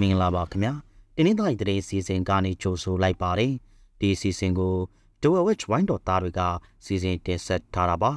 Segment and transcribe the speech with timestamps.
[0.00, 0.72] မင်္ဂလာပါခင်ဗျာ
[1.16, 3.52] တင်းင်းတိုင်းတရေစီစဉ်ကနေကြိုဆိုလိုက်ပါတယ်
[4.00, 4.76] ဒီစီစဉ်ကို
[5.22, 6.40] ဒိုဝက်ဝိုင်းတော်သားတွေက
[6.84, 8.12] စီစဉ်တင်ဆက်ထားတာပါ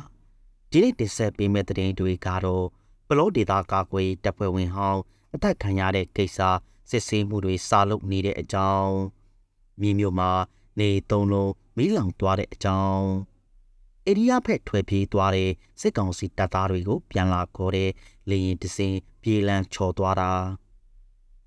[0.71, 2.65] ဒီနေ့တင်ဆက်ပေးမယ့်သတင်းတွေကတော့
[3.07, 5.01] ပလောဒေတာကာကွယ်တပ်ဖွဲ့ဝင်ဟောင်း
[5.33, 6.39] အသက်ခံရတဲ့ကိစ္စ
[6.89, 8.93] စစ်ဆေးမှုတွေစာလုပ်နေတဲ့အကြောင်း
[9.81, 10.31] မြေမြို့မှာ
[10.79, 13.07] နေသုံးလုံးမီးလောင်သွားတဲ့အကြောင်း
[14.05, 17.89] အိရိယာဖက်ထွက်ပြေးသွားတဲ့စစ်ကောင်စီတပ်သားတွေကိုပြန်လာခေါ်တဲ့
[18.29, 20.31] လေရင်တစင်ပြေးလန်းချော်သွားတာ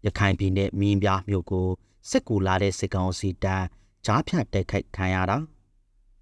[0.06, 1.68] ရခိုင်ပြည်နယ်မင်းပြားမြို့ကို
[2.10, 3.64] စစ်ကူလာတဲ့စစ်ကောင်စီတပ်
[4.06, 5.38] ကြားဖြတ်တိုက်ခိုက်ခံရတာ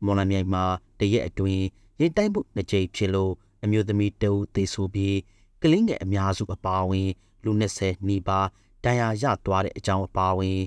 [0.04, 0.64] မော်လမြိုင်မှာ
[0.98, 1.64] တရက်အတွင်း
[2.00, 3.32] ရင်တိုက်မှုနှစ်ကြိမ်ဖြစ်လို့
[3.64, 5.16] အမျိုးသမီးတအုပ်သေဆုံးပြီး
[5.62, 7.08] ကလင်းငယ်အများစုအပါအဝင်
[7.44, 8.46] လူ20နီးပါး
[8.84, 10.58] ဒဏ်ရာရသွားတဲ့အကြောင်းအပါအဝင်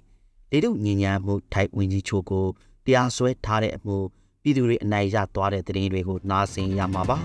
[0.51, 2.45] လေတို့ညဉ့်ညမ်းမှုထိုက်ဝင်ကြီးချို့ကို
[2.85, 3.97] တရားစွဲထားတဲ့အမှု
[4.41, 7.17] ပြည်သူတွေအနိုင်ရသွားတဲ့သတင်းတွေကိုနားဆင်ရမှာပါ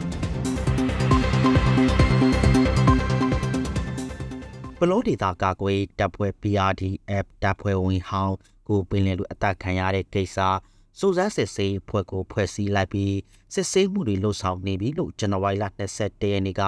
[4.81, 8.37] ပလောဒေတာကာကွယ်တပ်ဖွဲ့ PRDF တပ်ဖွဲ့ဝင်ဟောင်း
[8.69, 10.39] ကိုပင်လယ်လူအသက်ခံရတဲ့ကိစ္စ
[10.99, 13.17] စုစမ်းစစ်ဆေးဖွဲ့ကိုဖွဲ့စည်းလိုက်ပြီး
[13.55, 16.63] စစ်ဆေးမှုတွေလှုပ်ဆောင်နေပြီလို့ဇန်နဝါရီလ22ရက်နေ့က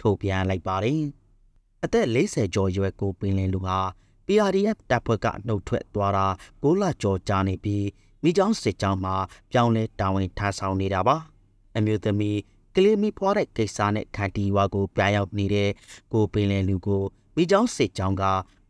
[0.00, 1.02] ထုတ်ပြန်လိုက်ပါတယ်။
[1.84, 3.78] အသက်40ကျော်ရွယ်ကိုပင်လယ်လူဟာ
[4.26, 6.26] PRDF တပ်ဖွဲ့ကနှုတ်ထွက်သွားတာ
[6.62, 7.86] 6လကျော်ကြာနေပြီး
[8.22, 9.14] မိချောင်းစစ်ကြောင်းမှာ
[9.52, 11.16] ပြောင်းလဲတာဝန်ထမ်းဆောင်နေတာပါ။
[11.76, 12.38] အမျိုးသမီး
[12.74, 15.70] ကလေးမီဖွားတဲ့ကိစ္စနဲ့ခန္တီဝါကိုပြရောက်နေတဲ့
[16.12, 17.04] ကိုပင်လယ်လူကို
[17.36, 18.24] မိချောင်းစစ်ကြောင်းက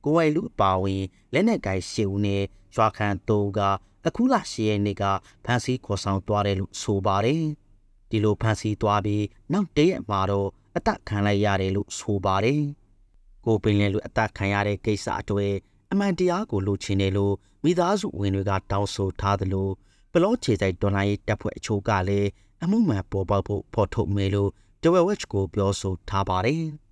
[0.04, 1.02] ကိုဝိုင်လူအပါဝင်
[1.32, 2.42] လက်နက်ကိုင်ရှေဦးနဲ့
[2.74, 3.60] ရွာခံတိုးက
[4.06, 5.04] အခုလရှရက်နေ့က
[5.44, 7.42] ဖန်စီခေါ်ဆောင်သွားတယ်လို့ဆိုပါတယ်။
[8.10, 12.62] ဒီလိုဖန်စီသွားပြီးနောက်တရက်မှာတော့အသက်ခံလိုက်ရတယ်လို့ဆိုပါတယ်။
[13.44, 15.52] ကိုပင်လယ်လူအသက်ခံရတဲ့ကိစ္စအတွေ့
[15.92, 19.68] အမှန်တရားကိုလိုချင်တယ်လို့မိသားစုဝင်တွေကတောင်းဆိုထားသလို
[20.12, 22.28] ပလောခြေဆိုင်ဒေါ်လာရေးတပ်ဖွဲ့အချို့ကလည်း
[22.62, 24.50] အမှုမှန်ပေါ်ပေါက်ဖို့ဖော်ထုတ်မယ်လို့
[24.82, 26.62] တဝက်ဝက်ကိုပြောဆိုထားပါတယ်။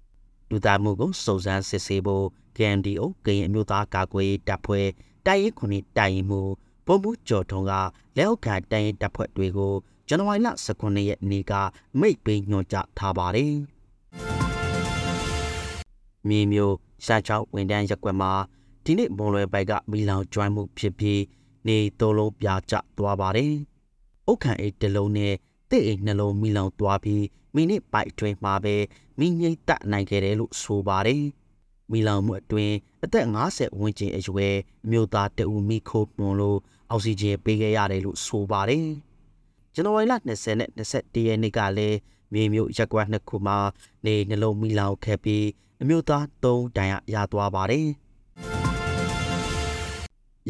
[0.52, 2.26] လူသားမှုကိုစုံစမ်းစစ်ဆေးဖို့
[2.56, 4.86] KNDO ကရင်အမျိုးသားကာကွယ်ရေးတပ်ဖွဲ့
[5.26, 6.40] တိုင်ရင်ခုနှစ်တိုင်ရင်မှု
[6.86, 7.72] ပုံမှုကျော်ထုံက
[8.16, 9.72] လက်အောက်ခံတိုင်ရင်တပ်ဖွဲ့တွေကို
[10.08, 11.52] ဇန်နဝါရီလ19ရက်နေ့က
[12.00, 13.52] မိတ်ပေးညွှန်ကြားထားပါတယ်။
[16.28, 16.74] မြေမျိုး
[17.04, 18.32] ရှာချောက်ဝန်တန်းရက်ွက်မှာ
[18.84, 21.20] ဒီနေ့မွန်လွယ်ပိုက်ကမီလောင်ကျွမ်းမှုဖြစ်ပြီး
[21.66, 23.52] နေသုံးလုံးပြာကျသွားပါတယ်။
[24.26, 25.32] အုတ်ခံအိတ်တစ်လုံးနဲ့
[25.70, 27.22] တဲ့အိတ်နှလုံးမီလောင်သွားပြီး
[27.54, 28.74] မိနစ်ပိုက်အတွင်းမှာပဲ
[29.18, 31.22] မိငိမ့်တနိုင်ခဲ့တယ်လို့ဆိုပါတယ်။
[31.90, 32.74] မီလောင်မှုအတွင်း
[33.04, 34.54] အသက်50ဝန်းကျင်အရွယ်
[34.84, 36.58] အမျိုးသားတဦးမိခိုးပွန်လို့
[36.90, 38.86] အောက်ဆီဂျင်ပေးခဲ့ရတယ်လို့ဆိုပါတယ်။
[39.74, 41.96] ဇန်နဝါရီလ20နဲ့21ရက်နေ့ကလည်း
[42.32, 43.58] မြေမြို့ရက်ကွက်နှစ်ခုမှာ
[44.06, 45.46] နေနှလုံးမီလောင်ခဲ့ပြီး
[45.82, 47.86] အမျိုးသား3ဒဏ်ရာရသွားပါတယ်။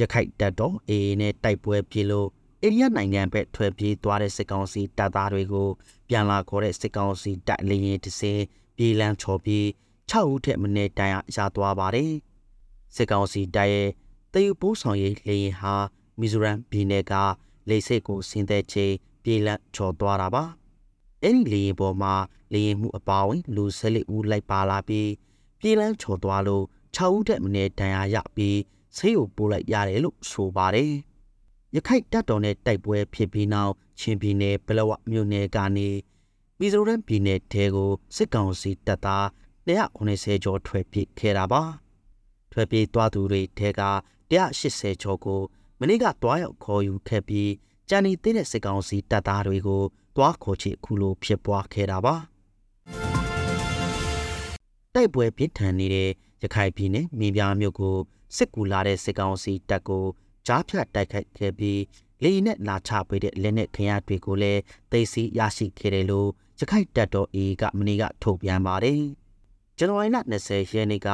[0.01, 2.29] ရခိုက်တပ်တော် AA နဲ့တိုက်ပွဲပြေလို့
[2.65, 5.69] အိန္ဒိယနိုင်ငံဘက်ထွက်ပြေးသွားတဲ့စစ်ကောင်စီတပ်သားတွေကို
[6.09, 8.45] ပြန်လာခေါ်တဲ့စစ်ကောင်စီတပ်လေရင်တစ်စင်း
[8.77, 9.65] ပြေးလန်းချော်ပြီး
[10.11, 12.13] 6ဦးထက်မနည်းတိုင်ရသွားပါတယ်
[12.95, 13.89] စစ်ကောင်စီတပ်ရဲ့
[14.33, 15.75] တယူပိုးဆောင်ရေးလေရင်ဟာ
[16.21, 17.13] မီဇိုရမ်ပြည်နယ်က
[17.69, 20.45] လေဆိပ်ကိုဆင်းသက်ချိန်ပြေးလန်းချော်သွားတာပါ
[21.23, 22.15] အဲ့ဒီလေရင်ပေါ်မှာ
[22.53, 25.11] လေရင်မှုအပါဝင်လူ၁၄ဦးလိုက်ပါလာပြီး
[25.61, 26.65] ပြေးလန်းချော်သွားလို့
[26.97, 28.59] 6ဦးထက်မနည်းဒဏ်ရာရပြီး
[28.97, 30.93] ဆေးကိုပို့လိုက်ရတယ်လို့ဆိုပါတယ်။
[31.77, 35.89] ရခိုင်တပ်တော်နဲ့တိုက်ပွဲဖြစ်ပြီးနောက်ချင်းပြည်နယ်ဘလဝမြို့နယ်ကနေ
[36.59, 39.27] မီဇိုရမ်ပြည်နယ်တဲကိုစစ်ကောင်စီတပ်သား
[39.67, 41.63] 190ကျော်ထွက်ပြေးခဲ့တာပါ။
[42.53, 43.83] ထွက်ပြေးသွားသူတွေတဲက
[44.31, 45.41] 180ကျော်ကို
[45.81, 47.51] မနေ့ကတွားရောက်ခေါ်ယူခဲ့ပြီး
[47.89, 49.83] ကြံနေတဲ့စစ်ကောင်စီတပ်သားတွေကို
[50.17, 52.15] တွားခေါ်ချခုလိုဖြစ်ပွားခဲ့တာပါ။
[54.95, 56.11] တိုက်ပွဲပြစ်ထန်နေတဲ့
[56.43, 57.97] ရခိုင်ပြည်နယ်မင်းပြားမြို့ကို
[58.37, 60.05] စစ်ကူလာတဲ့စစ်ကောင်စီတပ်ကို
[60.47, 61.81] ကြားဖြတ်တိုက်ခိုက်ခဲ့ပြီး
[62.23, 64.61] လေယာဉ်နဲ့လာချပေးတဲ့လက်နက်ခရတွေကိုလည်း
[64.93, 66.29] သိသိရရှိခဲ့တယ်လို့
[66.61, 69.03] ရခိုင်တပ်တော် AA ကမနေ့ကထုတ်ပြန်ပါတယ်။
[69.79, 71.09] ဇန်နဝါရီလ20ရက်နေ့က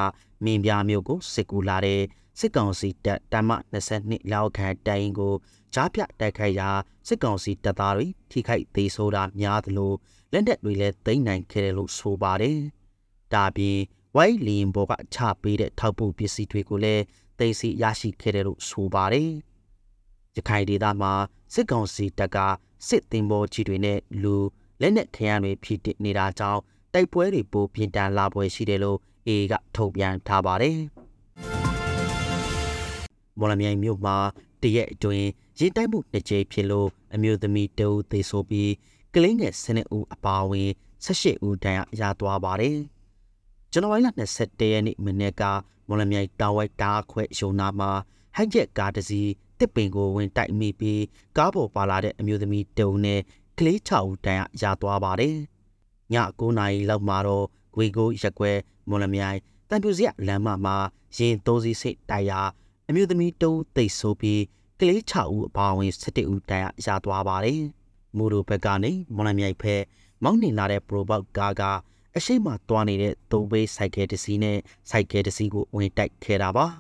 [0.45, 2.03] မင်းပြားမြို့ကိုစစ်ကူလာတဲ့
[2.39, 3.51] စစ်ကောင်စီတပ်တမ
[3.91, 5.35] 22လောက်ခန့်တိုင်ကို
[5.75, 6.71] ကြားဖြတ်တိုက်ခိုက်ရာ
[7.09, 9.93] စစ်ကောင်စီတပ်သားတွေထိခိုက်သေးဆိုတာများသလို
[10.33, 12.59] လက်နက်တွေလည်းသိမ်းနိုင်ခဲ့တယ်လို့ဆိုပါတယ်။
[13.35, 13.79] ဒါပြင်
[14.17, 17.03] ဝိုင်းလီင်ဘောကချပေးတဲ့ထောက်ပို့ပစ္စည်းတွေကိုလည်း
[17.39, 19.31] သိသိရရှိခဲ့တယ်လို့ဆိုပါတယ်။
[20.37, 21.13] ရခိုင်ဒေသမှာ
[21.55, 22.39] စစ်ကောင်စီတပ်က
[22.89, 24.37] စစ်သင်္ဘောကြီးတွေနဲ့လူ
[24.81, 26.61] လက်နက်ခရမ်းတွေဖြစ်နေတာကြောင့်
[26.95, 30.79] တိုက်ပွဲတွေပိုပြင်းထန်လာပွဲရှိတယ်လို့အေကထုတ်ပြန်ထားပါတယ်။
[33.39, 34.17] မော်လမြိုင်မြို့မှာ
[34.63, 35.27] တရက်အတွင်း
[35.59, 38.73] ရင်တိုက်မှုနှစ်ကြိမ်ဖြစ်လို့အမျိုးသမီးတအုပ်သေဆုံးပြီး
[39.15, 40.71] ကလေးငယ်၁၂ဦးအပါအဝင်
[41.05, 42.79] ၁၈ဦးဒဏ်ရာရသွားပါတယ်။
[43.73, 44.09] ဇန်နဝါရီလ
[44.41, 45.43] 21ရက်နေ့မနေ့က
[45.89, 47.91] မော်လမြိုင်တာဝိုက်တားခွဲရုံနာမှာ
[48.37, 51.03] ဟိုက်ချက်ကားတစ်စီးတစ်ပင်ကိုဝင်တိုက်မိပြီး
[51.37, 53.21] ကားပေါ်ပါလာတဲ့အမျိုးသမီးတုံနဲ့
[53.59, 55.37] ကလေး6ဦးတန်းရသွားပါတယ်။
[56.13, 59.39] ည9နာရီလောက်မှာတော့ဂွေကိုရက်ွယ်မော်လမြိုင်
[59.69, 60.77] တန်ပြူစရလမ်းမမှာ
[61.17, 62.41] ရင်သုံးစီးစိတ်တိုက်ရာ
[62.89, 64.43] အမျိုးသမီးတုံးတိတ်ဆိုးပြီး
[64.81, 67.63] ကလေး6ဦးအပါအဝင်17ဦးတိုင်ရသွားပါတယ်။
[68.17, 69.83] မူရိုဘက်ကနေမော်လမြိုက်ဖက်
[70.23, 71.63] မောင်းနေလာတဲ့ပရိုဘောက်ကားက
[72.19, 74.59] အရှိမသွားနေတဲ့သုံးဘေးစိုက်ကယ်တစ်စီးနဲ့
[74.91, 76.67] စိုက်ကယ်တစ်စီးကိုဝင်တိုက်ခဲ့တာပါ။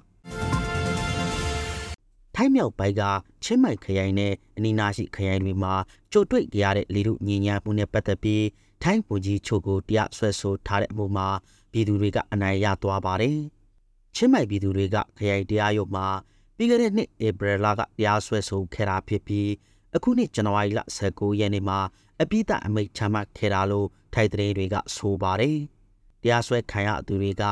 [2.35, 3.02] ထိုင်းမြောက်ပိုင်းက
[3.44, 5.75] ချင်းမိုက်ခရိုင်နဲ့အနီးနားရှိခရိုင်တွေမှာ
[6.12, 8.44] ကြိုတွေ့ကြရတဲ့လေထုညဉ့်ညာမှုနဲ့ပတ်သက်ပြီး
[8.82, 11.29] ထိုင်းဝန်ကြီးချုပ်ကိုတရားစွဲဆိုထားတဲ့အမှုမှာ
[11.73, 13.38] ပြည်သူတွေကအနိုင်ရသွားပါတယ်။
[14.14, 16.06] ချင်းမိုက်ပြည်သူတွေကခရိုင်တရားရုံးမှာ
[16.56, 19.49] ပြီးခဲ့တဲ့နှစ်ဧပြီလကတရားစွဲဆိုခဲ့တာဖြစ်ပြီး
[19.96, 21.79] အခုနှစ်ဇန်နဝါရီလ19ရက်နေ့မှာ
[22.22, 25.56] အပိသအမိတ်ချမှတ်ခဲ့တာလို့ထိုက်တဲ့တွေကဆိုပါတယ်။
[26.22, 27.44] တရားစွဲခံရသူတွေက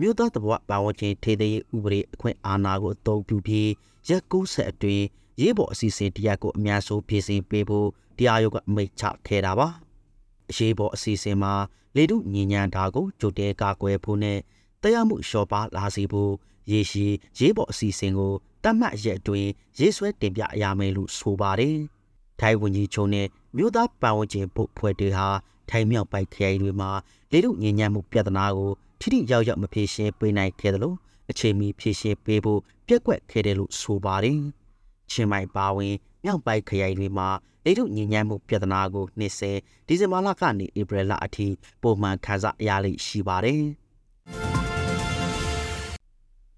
[0.00, 3.70] မြို့သားတဘဝပါဝင်ခြင်းထေသေးဥပဒေအခွင့်အာဏာကိုအသုံးပြုပြီး
[4.08, 5.04] ရက်90အတွင်း
[5.40, 7.88] ရေးပေါ်အစီအစဉ်တရားကိုအများဆုံးဖြည့်ဆင်းပေးဖို့
[8.18, 9.68] တရားရုံးကအမိတ်ချခဲ့တာပါ။
[10.50, 11.52] အရေးပေါ်အစီအစဉ်မှာ
[11.96, 14.38] လေတုညဉ့်ညံတာကိုကြိုတဲကာကွယ်ဖို့နဲ့
[14.82, 16.32] တရားမှုလျှော့ပါလာစေဖို့
[16.70, 17.06] ရေရှိ
[17.38, 18.32] ရေးပေါ်အစီအစဉ်ကို
[18.62, 21.76] တတ်မှတ်ရက်အတွင်းရေးဆွဲတင်ပြရမယ်လို့ဆိုပါတယ်။
[22.40, 23.26] ထိုင်ဝန်ကြီးချုပ်နဲ့
[23.56, 25.28] မြို့သားပတ်ဝန်းကျင်ပုတ်ဖွဲ့တွေဟာ
[25.70, 26.90] ထိုင်မြောက်ပိုက်ခရိုင်တွေမှာ
[27.32, 28.70] လေတုညဉ့်ညံမှုပြဿနာကို
[29.00, 30.96] ထိထိရောက်ရောက်မဖြေရှင်းပေးနိုင်ခဲ့တယ်လို့
[31.30, 34.38] အချိန်မီဖြေရှင်းပေးဖို့ပြက်ကွက်ခဲ့တယ်လို့ဆိုပါတယ်။
[35.10, 35.94] ချင်းမိုင်ပါဝင်
[36.24, 37.28] မြောက်ပိုက်ခရိုင်တွေမှာ
[37.64, 41.46] လေထုညဉ့်ညမ်းမှုပြဿနာကိုနှစ်ဆယ်ဒီဇင်ဘာလကနေဧပြီလအထိ
[41.82, 43.62] ပုံမှန်ခန်းစားရလိမ့်ရှိပါတယ်။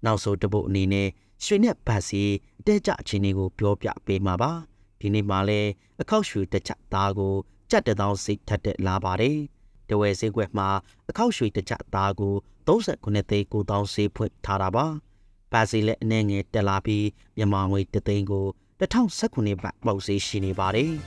[0.05, 1.07] နောက်ဆုံးတပုတ်အနေနဲ့
[1.43, 2.23] ရွှေနဲ့ဗတ်စီ
[2.59, 4.53] အတက်ကြအခြေအနေကိုပြောပြပေးမှာပါ။
[4.99, 5.69] ဒီနေ့မှလည်း
[6.01, 7.35] အခောက်ရွှေတစ်ချက်သားကို
[7.71, 9.37] ကြက်တသောင်းစိတ်ထက်တဲ့လာပါတယ်။
[9.89, 10.69] တဝယ်ဈေးကွက်မှာ
[11.09, 12.33] အခောက်ရွှေတစ်ချက်သားကို
[12.67, 14.85] 39သိန်း9000ဈေးဖွင့်ထားတာပါ။
[15.51, 17.05] ပါစီလက်အနေငယ်တက်လာပြီး
[17.37, 18.45] မြန်မာငွေတသိန်းကို
[18.79, 20.91] 2019ဘတ်ပေါက်ဈေးရှိနေပါတယ်။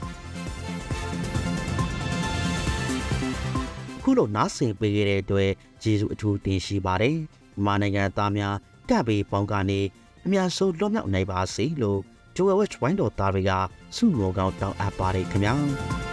[4.03, 5.51] ခုလိုနားဆင်ပေးခဲ့တဲ့အတွက်
[5.83, 7.17] ကျေးဇူးအထူးတင်ရှိပါတယ်။
[7.53, 8.55] မြန်မာနိုင်ငံသားများ
[8.89, 9.79] ကပ်ပေးပေါင်းကနေ
[10.25, 11.99] အများဆုံးလွတ်မြောက်နိုင်ပါစေလို့
[12.39, 13.51] ဂျိုဝဲဝက်ဝိုင်းတော်သားတွေက
[13.95, 15.53] ဆုမောကောင်းတောင်းအပ်ပါတယ်ခင်ဗျာ။